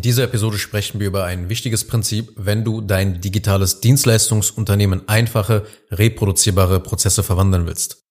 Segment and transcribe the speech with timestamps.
[0.00, 5.66] In dieser Episode sprechen wir über ein wichtiges Prinzip, wenn du dein digitales Dienstleistungsunternehmen einfache,
[5.90, 8.08] reproduzierbare Prozesse verwandeln willst.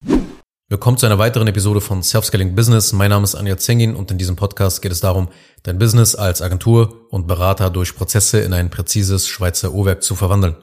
[0.67, 2.93] Willkommen zu einer weiteren Episode von Self-Scaling Business.
[2.93, 5.29] Mein Name ist Anja Zengin und in diesem Podcast geht es darum,
[5.63, 10.57] dein Business als Agentur und Berater durch Prozesse in ein präzises Schweizer Uhrwerk zu verwandeln.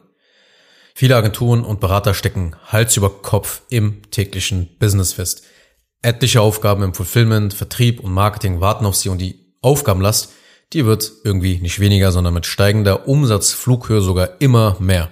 [0.95, 5.43] Viele Agenturen und Berater stecken Hals über Kopf im täglichen Business fest.
[6.03, 10.31] Etliche Aufgaben im Fulfillment, Vertrieb und Marketing warten auf sie und die Aufgabenlast
[10.73, 15.11] die wird irgendwie nicht weniger, sondern mit steigender Umsatzflughöhe sogar immer mehr.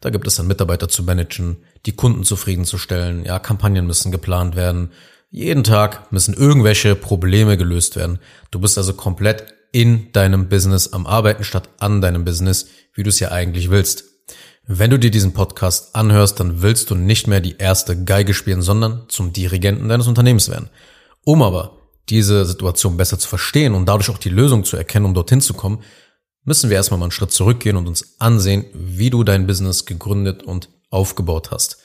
[0.00, 4.90] Da gibt es dann Mitarbeiter zu managen, die Kunden zufriedenzustellen, ja, Kampagnen müssen geplant werden,
[5.30, 8.18] jeden Tag müssen irgendwelche Probleme gelöst werden.
[8.50, 13.08] Du bist also komplett in deinem Business am Arbeiten statt an deinem Business, wie du
[13.08, 14.04] es ja eigentlich willst.
[14.66, 18.62] Wenn du dir diesen Podcast anhörst, dann willst du nicht mehr die erste Geige spielen,
[18.62, 20.68] sondern zum Dirigenten deines Unternehmens werden.
[21.24, 25.14] Um aber diese Situation besser zu verstehen und dadurch auch die Lösung zu erkennen, um
[25.14, 25.82] dorthin zu kommen,
[26.44, 30.42] müssen wir erstmal mal einen Schritt zurückgehen und uns ansehen, wie du dein Business gegründet
[30.42, 31.78] und aufgebaut hast.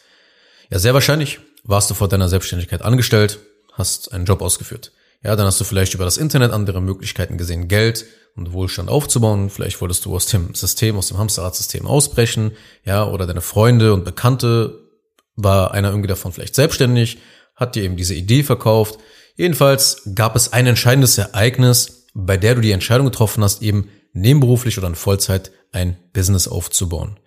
[0.69, 3.39] Ja, sehr wahrscheinlich warst du vor deiner Selbstständigkeit angestellt,
[3.73, 4.91] hast einen Job ausgeführt.
[5.23, 9.49] Ja, dann hast du vielleicht über das Internet andere Möglichkeiten gesehen, Geld und Wohlstand aufzubauen.
[9.49, 12.51] Vielleicht wolltest du aus dem System, aus dem Hamsterradsystem ausbrechen.
[12.85, 14.79] Ja, oder deine Freunde und Bekannte
[15.35, 17.17] war einer irgendwie davon vielleicht selbstständig,
[17.55, 18.99] hat dir eben diese Idee verkauft.
[19.37, 24.77] Jedenfalls gab es ein entscheidendes Ereignis, bei der du die Entscheidung getroffen hast, eben nebenberuflich
[24.79, 27.19] oder in Vollzeit ein Business aufzubauen.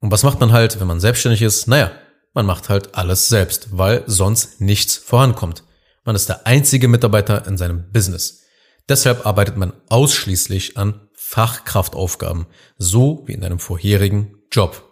[0.00, 1.68] Und was macht man halt, wenn man selbstständig ist?
[1.68, 1.92] Naja,
[2.34, 5.62] man macht halt alles selbst, weil sonst nichts vorankommt.
[6.04, 8.42] Man ist der einzige Mitarbeiter in seinem Business.
[8.88, 14.91] Deshalb arbeitet man ausschließlich an Fachkraftaufgaben, so wie in deinem vorherigen Job.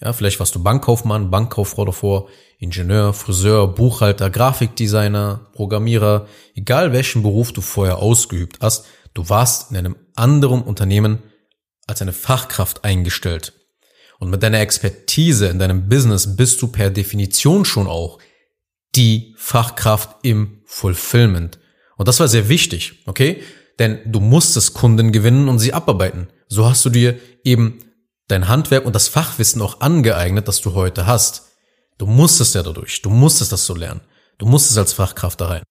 [0.00, 7.52] Ja, vielleicht warst du Bankkaufmann, Bankkauffrau davor, Ingenieur, Friseur, Buchhalter, Grafikdesigner, Programmierer, egal welchen Beruf
[7.52, 11.22] du vorher ausgeübt hast, du warst in einem anderen Unternehmen
[11.86, 13.54] als eine Fachkraft eingestellt.
[14.20, 18.18] Und mit deiner Expertise in deinem Business bist du per Definition schon auch
[18.94, 21.58] die Fachkraft im Fulfillment.
[21.96, 23.42] Und das war sehr wichtig, okay?
[23.78, 26.28] Denn du musstest Kunden gewinnen und sie abarbeiten.
[26.48, 27.78] So hast du dir eben
[28.28, 31.48] dein Handwerk und das Fachwissen auch angeeignet, das du heute hast.
[31.98, 34.02] Du musstest ja dadurch, du musstest das so lernen.
[34.38, 35.62] Du musstest als Fachkraft da rein.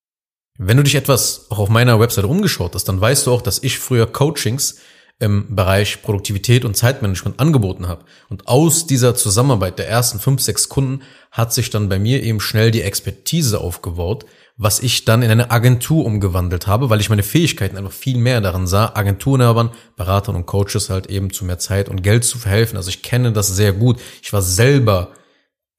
[0.59, 3.63] Wenn du dich etwas auch auf meiner Website umgeschaut hast, dann weißt du auch, dass
[3.63, 4.79] ich früher Coachings
[5.19, 8.05] im Bereich Produktivität und Zeitmanagement angeboten habe.
[8.29, 12.39] Und aus dieser Zusammenarbeit der ersten fünf, sechs Kunden hat sich dann bei mir eben
[12.39, 14.25] schnell die Expertise aufgebaut,
[14.57, 18.41] was ich dann in eine Agentur umgewandelt habe, weil ich meine Fähigkeiten einfach viel mehr
[18.41, 22.75] darin sah, Agenturinhabern, Beratern und Coaches halt eben zu mehr Zeit und Geld zu verhelfen.
[22.75, 23.99] Also ich kenne das sehr gut.
[24.23, 25.11] Ich war selber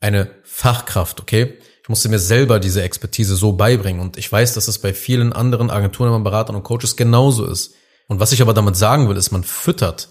[0.01, 1.59] eine Fachkraft, okay?
[1.83, 5.33] Ich musste mir selber diese Expertise so beibringen und ich weiß, dass es bei vielen
[5.33, 7.75] anderen Agenturen, Beratern und Coaches genauso ist.
[8.07, 10.11] Und was ich aber damit sagen will, ist, man füttert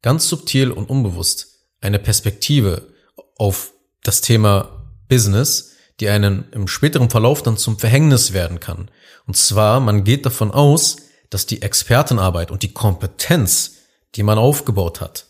[0.00, 1.48] ganz subtil und unbewusst
[1.80, 2.88] eine Perspektive
[3.36, 3.72] auf
[4.02, 8.90] das Thema Business, die einen im späteren Verlauf dann zum Verhängnis werden kann.
[9.26, 10.96] Und zwar, man geht davon aus,
[11.30, 13.76] dass die Expertenarbeit und die Kompetenz,
[14.14, 15.26] die man aufgebaut hat,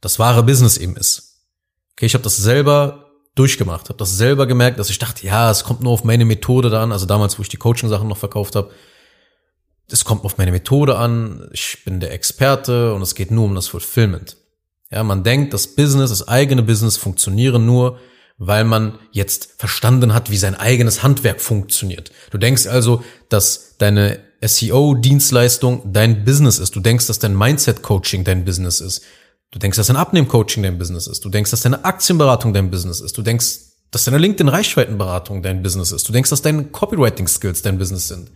[0.00, 1.44] das wahre Business eben ist.
[1.92, 5.64] Okay, ich habe das selber durchgemacht, habe das selber gemerkt, dass ich dachte, ja, es
[5.64, 8.56] kommt nur auf meine Methode da an, also damals, wo ich die Coaching-Sachen noch verkauft
[8.56, 8.70] habe,
[9.90, 13.54] es kommt auf meine Methode an, ich bin der Experte und es geht nur um
[13.54, 14.36] das Fulfillment.
[14.90, 17.98] Ja, man denkt, das Business, das eigene Business funktioniere nur,
[18.38, 22.12] weil man jetzt verstanden hat, wie sein eigenes Handwerk funktioniert.
[22.30, 26.76] Du denkst also, dass deine SEO-Dienstleistung dein Business ist.
[26.76, 29.02] Du denkst, dass dein Mindset-Coaching dein Business ist.
[29.50, 31.24] Du denkst, dass dein Abnehm-Coaching dein Business ist.
[31.24, 33.18] Du denkst, dass deine Aktienberatung dein Business ist.
[33.18, 33.58] Du denkst,
[33.90, 36.08] dass deine LinkedIn-Reichweitenberatung dein Business ist.
[36.08, 38.30] Du denkst, dass deine Copywriting-Skills dein Business sind.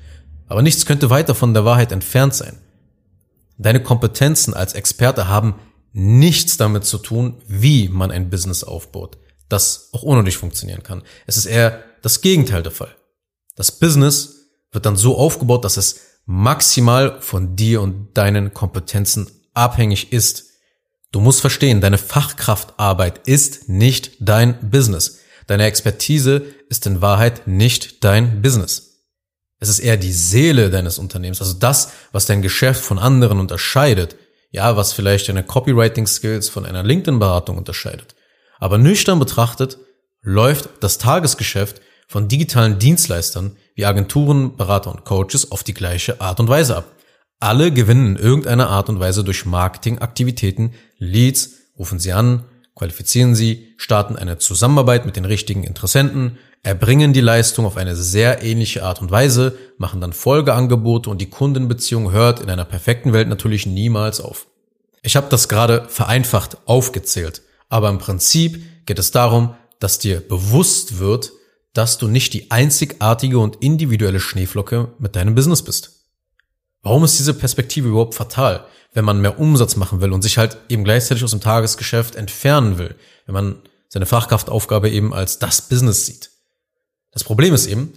[0.48, 2.58] Aber nichts könnte weiter von der Wahrheit entfernt sein.
[3.56, 5.54] Deine Kompetenzen als Experte haben
[5.92, 9.18] nichts damit zu tun, wie man ein Business aufbaut
[9.52, 11.02] das auch ohne dich funktionieren kann.
[11.26, 12.94] Es ist eher das Gegenteil der Fall.
[13.56, 20.12] Das Business wird dann so aufgebaut, dass es maximal von dir und deinen Kompetenzen abhängig
[20.12, 20.46] ist.
[21.10, 25.18] Du musst verstehen, deine Fachkraftarbeit ist nicht dein Business.
[25.46, 28.92] Deine Expertise ist in Wahrheit nicht dein Business.
[29.58, 34.16] Es ist eher die Seele deines Unternehmens, also das, was dein Geschäft von anderen unterscheidet.
[34.50, 38.14] Ja, was vielleicht deine Copywriting Skills von einer LinkedIn-Beratung unterscheidet.
[38.62, 39.78] Aber nüchtern betrachtet
[40.22, 46.38] läuft das Tagesgeschäft von digitalen Dienstleistern wie Agenturen, Berater und Coaches auf die gleiche Art
[46.38, 46.84] und Weise ab.
[47.40, 52.44] Alle gewinnen in irgendeiner Art und Weise durch Marketingaktivitäten, Leads, rufen sie an,
[52.76, 58.44] qualifizieren sie, starten eine Zusammenarbeit mit den richtigen Interessenten, erbringen die Leistung auf eine sehr
[58.44, 63.26] ähnliche Art und Weise, machen dann Folgeangebote und die Kundenbeziehung hört in einer perfekten Welt
[63.26, 64.46] natürlich niemals auf.
[65.02, 67.41] Ich habe das gerade vereinfacht aufgezählt,
[67.72, 71.32] aber im Prinzip geht es darum, dass dir bewusst wird,
[71.72, 76.04] dass du nicht die einzigartige und individuelle Schneeflocke mit deinem Business bist.
[76.82, 80.58] Warum ist diese Perspektive überhaupt fatal, wenn man mehr Umsatz machen will und sich halt
[80.68, 86.04] eben gleichzeitig aus dem Tagesgeschäft entfernen will, wenn man seine Fachkraftaufgabe eben als das Business
[86.04, 86.30] sieht?
[87.10, 87.94] Das Problem ist eben,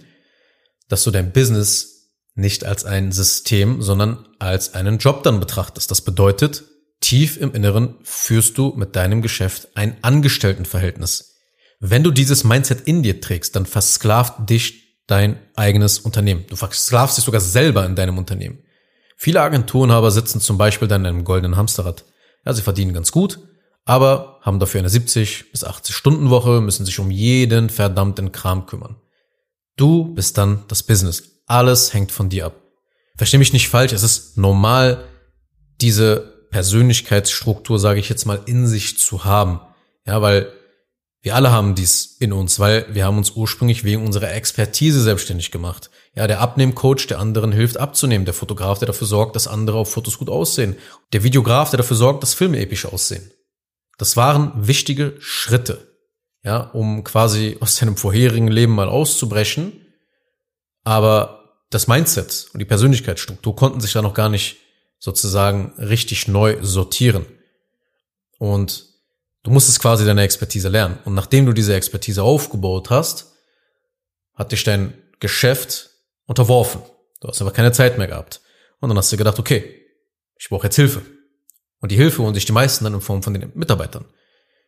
[0.88, 5.90] dass du dein Business nicht als ein System, sondern als einen Job dann betrachtest.
[5.90, 6.64] Das bedeutet,
[7.00, 11.36] tief im Inneren führst du mit deinem Geschäft ein Angestelltenverhältnis.
[11.80, 16.44] Wenn du dieses Mindset in dir trägst, dann versklavt dich dein eigenes Unternehmen.
[16.48, 18.58] Du versklavst dich sogar selber in deinem Unternehmen.
[19.16, 22.04] Viele Agenturenhaber sitzen zum Beispiel dann in einem goldenen Hamsterrad.
[22.44, 23.38] Ja, sie verdienen ganz gut,
[23.84, 28.66] aber haben dafür eine 70 bis 80 Stunden Woche, müssen sich um jeden verdammten Kram
[28.66, 28.96] kümmern.
[29.76, 31.42] Du bist dann das Business.
[31.46, 32.62] Alles hängt von dir ab.
[33.16, 35.04] Versteh mich nicht falsch, es ist normal,
[35.80, 39.60] diese Persönlichkeitsstruktur, sage ich jetzt mal, in sich zu haben.
[40.06, 40.52] Ja, weil
[41.22, 45.50] wir alle haben dies in uns, weil wir haben uns ursprünglich wegen unserer Expertise selbstständig
[45.50, 45.90] gemacht.
[46.14, 49.90] Ja, der Abnehmcoach, der anderen hilft abzunehmen, der Fotograf, der dafür sorgt, dass andere auf
[49.90, 50.76] Fotos gut aussehen,
[51.12, 53.30] der Videograf, der dafür sorgt, dass Filme episch aussehen.
[53.98, 55.96] Das waren wichtige Schritte
[56.46, 59.84] ja, um quasi aus seinem vorherigen Leben mal auszubrechen.
[60.84, 64.58] Aber das Mindset und die Persönlichkeitsstruktur konnten sich da noch gar nicht
[65.06, 67.26] sozusagen richtig neu sortieren.
[68.38, 68.86] Und
[69.44, 70.98] du musstest quasi deine Expertise lernen.
[71.04, 73.32] Und nachdem du diese Expertise aufgebaut hast,
[74.34, 75.90] hat dich dein Geschäft
[76.26, 76.82] unterworfen.
[77.20, 78.40] Du hast aber keine Zeit mehr gehabt.
[78.80, 79.80] Und dann hast du gedacht, okay,
[80.40, 81.02] ich brauche jetzt Hilfe.
[81.80, 84.06] Und die Hilfe holen sich die meisten dann in Form von den Mitarbeitern.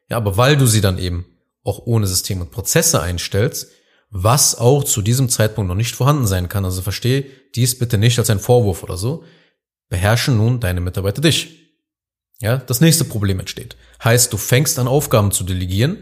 [0.09, 1.27] Ja, aber weil du sie dann eben
[1.65, 3.73] auch ohne System und Prozesse einstellst,
[4.11, 6.65] was auch zu diesem Zeitpunkt noch nicht vorhanden sein kann.
[6.65, 7.27] Also verstehe
[7.57, 9.25] dies bitte nicht als ein Vorwurf oder so.
[9.89, 11.59] Beherrschen nun deine Mitarbeiter dich.
[12.41, 13.77] Ja, das nächste Problem entsteht.
[14.03, 15.99] Heißt, du fängst an Aufgaben zu delegieren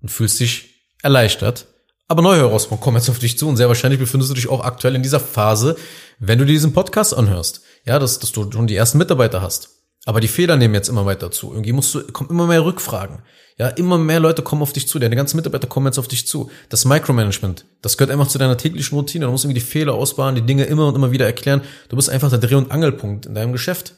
[0.00, 0.70] und fühlst dich
[1.02, 1.66] erleichtert.
[2.08, 4.62] Aber neue Herausforderungen kommen jetzt auf dich zu und sehr wahrscheinlich befindest du dich auch
[4.62, 5.76] aktuell in dieser Phase,
[6.18, 7.62] wenn du diesen Podcast anhörst.
[7.84, 9.70] Ja, dass, dass du schon die ersten Mitarbeiter hast.
[10.04, 11.52] Aber die Fehler nehmen jetzt immer weiter zu.
[11.52, 13.22] Irgendwie musst du, kommen immer mehr Rückfragen.
[13.58, 16.26] Ja, immer mehr Leute kommen auf dich zu, deine ganzen Mitarbeiter kommen jetzt auf dich
[16.26, 16.50] zu.
[16.68, 19.26] Das Micromanagement, das gehört einfach zu deiner täglichen Routine.
[19.26, 21.62] Du musst irgendwie die Fehler ausbauen, die Dinge immer und immer wieder erklären.
[21.88, 23.94] Du bist einfach der Dreh- und Angelpunkt in deinem Geschäft.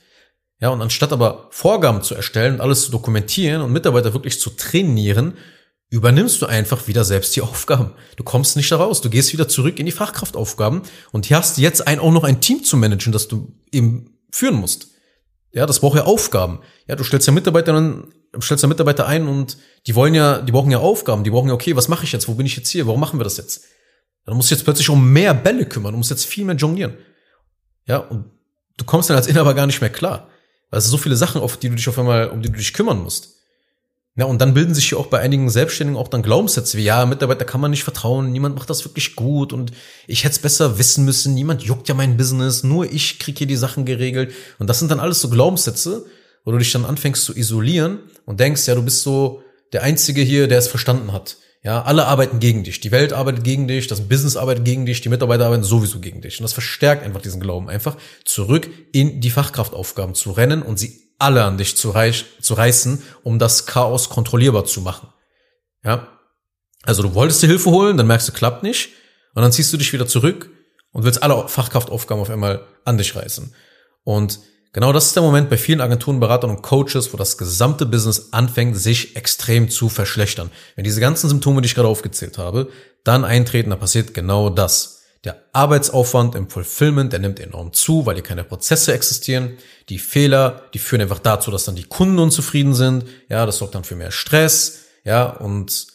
[0.61, 4.51] Ja, und anstatt aber Vorgaben zu erstellen und alles zu dokumentieren und Mitarbeiter wirklich zu
[4.51, 5.35] trainieren,
[5.91, 7.93] übernimmst du einfach wieder selbst die Aufgaben.
[8.17, 9.03] Du kommst nicht da raus.
[9.03, 10.83] Du gehst wieder zurück in die Fachkraftaufgaben
[11.13, 14.55] und hier hast jetzt ein, auch noch ein Team zu managen, das du eben führen
[14.55, 14.89] musst.
[15.53, 16.61] Ja, das braucht ja Aufgaben.
[16.89, 18.05] Ja, du stellst ja Mitarbeiter
[18.41, 19.57] stellst ja Mitarbeiter ein und
[19.87, 21.23] die wollen ja, die brauchen ja Aufgaben.
[21.23, 22.27] Die brauchen ja, okay, was mache ich jetzt?
[22.27, 22.87] Wo bin ich jetzt hier?
[22.87, 23.65] Warum machen wir das jetzt?
[24.27, 25.93] Dann musst du jetzt plötzlich um mehr Bälle kümmern.
[25.93, 26.95] Du musst jetzt viel mehr jonglieren.
[27.87, 28.31] Ja, und
[28.77, 30.29] du kommst dann als Inhaber gar nicht mehr klar.
[30.71, 32.73] Weil es so viele Sachen, auf die du dich auf einmal, um die du dich
[32.73, 33.35] kümmern musst.
[34.17, 37.05] Ja, und dann bilden sich hier auch bei einigen Selbstständigen auch dann Glaubenssätze wie, ja,
[37.05, 39.73] Mitarbeiter kann man nicht vertrauen, niemand macht das wirklich gut und
[40.07, 43.49] ich hätte es besser wissen müssen, niemand juckt ja mein Business, nur ich krieg hier
[43.49, 44.33] die Sachen geregelt.
[44.61, 46.07] Und das sind dann alles so Glaubenssätze,
[46.45, 49.43] wo du dich dann anfängst zu isolieren und denkst, ja, du bist so
[49.73, 51.39] der Einzige hier, der es verstanden hat.
[51.65, 52.81] Ja, alle arbeiten gegen dich.
[52.81, 56.21] Die Welt arbeitet gegen dich, das Business arbeitet gegen dich, die Mitarbeiter arbeiten sowieso gegen
[56.21, 56.39] dich.
[56.39, 57.97] Und das verstärkt einfach diesen Glauben, einfach
[58.27, 63.03] zurück in die Fachkraftaufgaben zu rennen und sie alle an dich zu, reich, zu reißen,
[63.23, 65.09] um das Chaos kontrollierbar zu machen.
[65.83, 66.07] Ja.
[66.83, 68.91] Also du wolltest dir Hilfe holen, dann merkst du, klappt nicht.
[69.35, 70.51] Und dann ziehst du dich wieder zurück
[70.93, 73.55] und willst alle Fachkraftaufgaben auf einmal an dich reißen.
[74.03, 74.39] Und
[74.75, 78.29] genau das ist der Moment bei vielen Agenturen, Beratern und Coaches, wo das gesamte Business
[78.33, 80.51] anfängt, sich extrem zu verschlechtern.
[80.77, 82.69] Wenn diese ganzen Symptome, die ich gerade aufgezählt habe,
[83.03, 85.01] dann eintreten, dann passiert genau das.
[85.25, 89.57] Der Arbeitsaufwand im Fulfillment, der nimmt enorm zu, weil hier keine Prozesse existieren.
[89.89, 93.07] Die Fehler, die führen einfach dazu, dass dann die Kunden unzufrieden sind.
[93.31, 94.81] Ja, das sorgt dann für mehr Stress.
[95.03, 95.94] Ja, und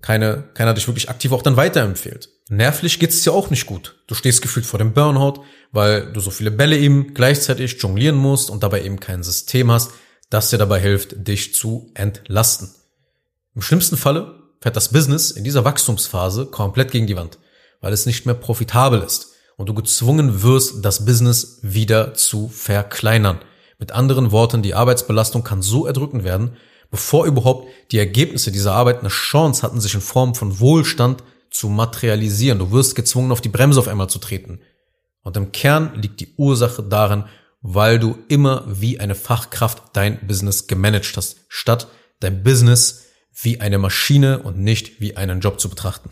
[0.00, 2.28] keine, keiner dich wirklich aktiv auch dann weiterempfiehlt.
[2.48, 4.02] Nervlich geht's es dir auch nicht gut.
[4.06, 8.50] Du stehst gefühlt vor dem Burnout, weil du so viele Bälle eben gleichzeitig jonglieren musst
[8.50, 9.92] und dabei eben kein System hast,
[10.30, 12.70] das dir dabei hilft, dich zu entlasten.
[13.54, 17.38] Im schlimmsten Falle fährt das Business in dieser Wachstumsphase komplett gegen die Wand
[17.80, 23.40] weil es nicht mehr profitabel ist und du gezwungen wirst, das Business wieder zu verkleinern.
[23.78, 26.56] Mit anderen Worten, die Arbeitsbelastung kann so erdrückend werden,
[26.90, 31.68] bevor überhaupt die Ergebnisse dieser Arbeit eine Chance hatten, sich in Form von Wohlstand zu
[31.68, 32.58] materialisieren.
[32.58, 34.60] Du wirst gezwungen, auf die Bremse auf einmal zu treten.
[35.22, 37.24] Und im Kern liegt die Ursache darin,
[37.60, 41.88] weil du immer wie eine Fachkraft dein Business gemanagt hast, statt
[42.20, 43.06] dein Business
[43.42, 46.10] wie eine Maschine und nicht wie einen Job zu betrachten.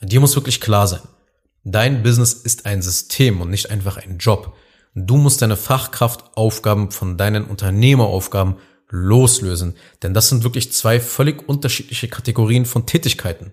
[0.00, 1.02] Dir muss wirklich klar sein,
[1.64, 4.56] dein Business ist ein System und nicht einfach ein Job.
[4.94, 8.56] Du musst deine Fachkraftaufgaben von deinen Unternehmeraufgaben
[8.90, 13.52] loslösen, denn das sind wirklich zwei völlig unterschiedliche Kategorien von Tätigkeiten.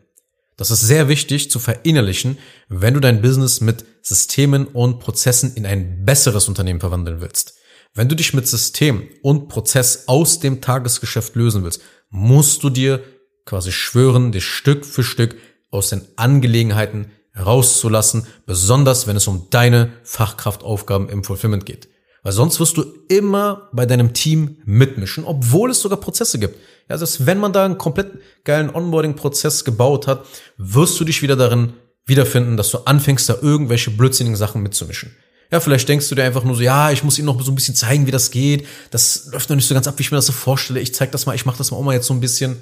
[0.58, 5.66] Das ist sehr wichtig zu verinnerlichen, wenn du dein Business mit Systemen und Prozessen in
[5.66, 7.54] ein besseres Unternehmen verwandeln willst.
[7.94, 13.04] Wenn du dich mit System und Prozess aus dem Tagesgeschäft lösen willst, musst du dir
[13.46, 15.36] quasi schwören, dich Stück für Stück
[15.70, 21.88] aus den Angelegenheiten rauszulassen, besonders wenn es um deine Fachkraftaufgaben im Fulfillment geht.
[22.28, 26.56] Weil sonst wirst du immer bei deinem Team mitmischen, obwohl es sogar Prozesse gibt.
[26.90, 30.26] Ja, also wenn man da einen komplett geilen Onboarding-Prozess gebaut hat,
[30.58, 31.72] wirst du dich wieder darin
[32.06, 35.16] wiederfinden, dass du anfängst, da irgendwelche blödsinnigen Sachen mitzumischen.
[35.54, 37.56] Ja, vielleicht denkst du dir einfach nur so, ja, ich muss ihnen noch so ein
[37.56, 38.68] bisschen zeigen, wie das geht.
[38.92, 40.82] Das läuft noch nicht so ganz ab, wie ich mir das so vorstelle.
[40.82, 42.62] Ich zeig das mal, ich mache das mal auch mal jetzt so ein bisschen.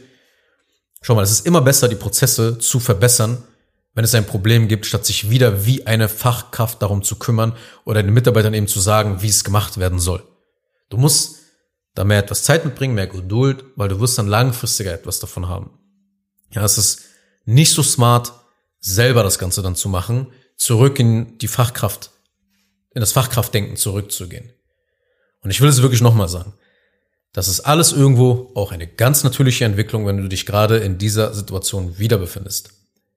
[1.01, 3.39] Schau mal, es ist immer besser, die Prozesse zu verbessern,
[3.95, 8.03] wenn es ein Problem gibt, statt sich wieder wie eine Fachkraft darum zu kümmern oder
[8.03, 10.21] den Mitarbeitern eben zu sagen, wie es gemacht werden soll.
[10.89, 11.37] Du musst
[11.95, 15.79] da mehr etwas Zeit mitbringen, mehr Geduld, weil du wirst dann langfristiger etwas davon haben.
[16.51, 17.03] Ja, es ist
[17.45, 18.33] nicht so smart,
[18.81, 22.11] selber das Ganze dann zu machen, zurück in die Fachkraft,
[22.93, 24.51] in das Fachkraftdenken zurückzugehen.
[25.41, 26.53] Und ich will es wirklich nochmal sagen.
[27.31, 31.33] Das ist alles irgendwo auch eine ganz natürliche Entwicklung, wenn du dich gerade in dieser
[31.33, 32.71] Situation wieder befindest.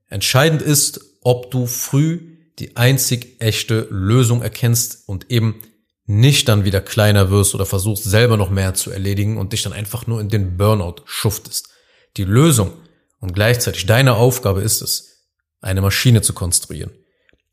[0.09, 5.61] Entscheidend ist, ob du früh die einzig echte Lösung erkennst und eben
[6.07, 9.75] nicht dann wieder kleiner wirst oder versuchst selber noch mehr zu erledigen und dich dann
[9.75, 11.69] einfach nur in den Burnout schuftest.
[12.17, 12.73] Die Lösung
[13.21, 15.27] und gleichzeitig deine Aufgabe ist es,
[15.61, 16.91] eine Maschine zu konstruieren.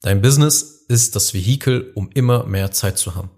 [0.01, 3.31] Dein Business ist das Vehikel, um immer mehr Zeit zu haben.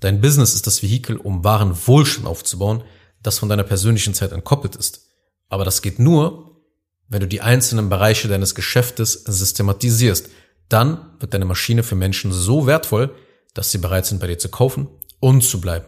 [0.00, 2.82] Dein Business ist das Vehikel, um wahren Wohlstand aufzubauen,
[3.22, 5.06] das von deiner persönlichen Zeit entkoppelt ist.
[5.48, 6.51] Aber das geht nur,
[7.12, 10.30] wenn du die einzelnen Bereiche deines Geschäftes systematisierst,
[10.70, 13.14] dann wird deine Maschine für Menschen so wertvoll,
[13.52, 14.88] dass sie bereit sind, bei dir zu kaufen
[15.20, 15.84] und zu bleiben.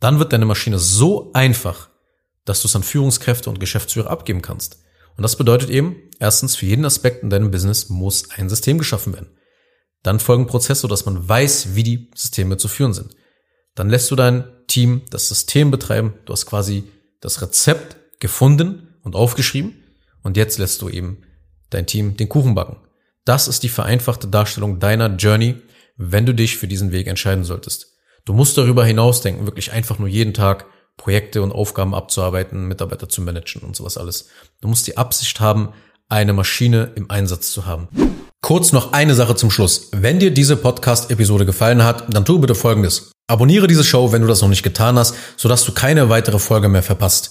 [0.00, 1.90] Dann wird deine Maschine so einfach,
[2.44, 4.82] dass du es an Führungskräfte und Geschäftsführer abgeben kannst.
[5.16, 9.12] Und das bedeutet eben, erstens, für jeden Aspekt in deinem Business muss ein System geschaffen
[9.12, 9.30] werden.
[10.02, 13.14] Dann folgen Prozesse, dass man weiß, wie die Systeme zu führen sind.
[13.76, 16.14] Dann lässt du dein Team das System betreiben.
[16.24, 16.90] Du hast quasi
[17.20, 19.79] das Rezept gefunden und aufgeschrieben
[20.22, 21.22] und jetzt lässt du eben
[21.70, 22.76] dein Team den Kuchen backen.
[23.24, 25.56] Das ist die vereinfachte Darstellung deiner Journey,
[25.96, 27.94] wenn du dich für diesen Weg entscheiden solltest.
[28.24, 33.22] Du musst darüber hinausdenken, wirklich einfach nur jeden Tag Projekte und Aufgaben abzuarbeiten, Mitarbeiter zu
[33.22, 34.28] managen und sowas alles.
[34.60, 35.70] Du musst die Absicht haben,
[36.08, 37.88] eine Maschine im Einsatz zu haben.
[38.42, 39.90] Kurz noch eine Sache zum Schluss.
[39.92, 43.12] Wenn dir diese Podcast-Episode gefallen hat, dann tu bitte Folgendes.
[43.28, 46.68] Abonniere diese Show, wenn du das noch nicht getan hast, sodass du keine weitere Folge
[46.68, 47.30] mehr verpasst.